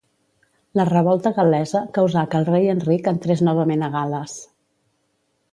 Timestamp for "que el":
2.33-2.49